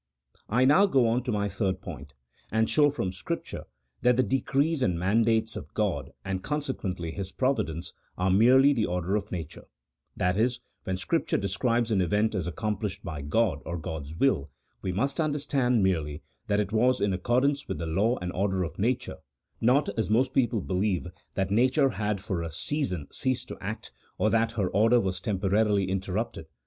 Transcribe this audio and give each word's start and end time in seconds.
I 0.49 0.65
now 0.65 0.87
go 0.87 1.05
on 1.07 1.21
to 1.25 1.31
my 1.31 1.47
third 1.47 1.79
point, 1.79 2.15
and 2.51 2.67
show 2.67 2.89
from 2.89 3.11
Scripture 3.11 3.65
that 4.01 4.17
the 4.17 4.23
decrees 4.23 4.81
and 4.81 4.97
mandates 4.99 5.55
of 5.55 5.71
God, 5.75 6.09
and 6.25 6.41
consequently 6.41 7.11
His 7.11 7.31
providence, 7.31 7.93
are 8.17 8.31
merely 8.31 8.73
the 8.73 8.87
order 8.87 9.15
of 9.15 9.31
nature— 9.31 9.67
that 10.17 10.37
is, 10.37 10.59
when 10.85 10.97
Scripture 10.97 11.37
describes 11.37 11.91
an 11.91 12.01
event 12.01 12.33
as 12.33 12.47
accomplished 12.47 13.05
by 13.05 13.21
God 13.21 13.61
or 13.63 13.77
God's 13.77 14.15
will, 14.15 14.49
we 14.81 14.91
must 14.91 15.19
understand 15.19 15.83
merely 15.83 16.23
that 16.47 16.59
it 16.59 16.71
was 16.71 16.99
in 16.99 17.13
accordance 17.13 17.67
with 17.67 17.77
the 17.77 17.85
law 17.85 18.17
and 18.23 18.31
order 18.31 18.63
of 18.63 18.79
nature, 18.79 19.17
not, 19.61 19.87
as 19.99 20.09
most 20.09 20.33
people 20.33 20.61
believe, 20.61 21.05
that 21.35 21.51
nature 21.51 21.89
had 21.91 22.19
for 22.19 22.41
a 22.41 22.51
season 22.51 23.07
ceased 23.11 23.47
to 23.49 23.57
act, 23.61 23.91
or 24.17 24.31
that 24.31 24.53
her 24.53 24.67
order 24.69 24.99
was 24.99 25.21
temporarily 25.21 25.87
interrupted. 25.87 26.47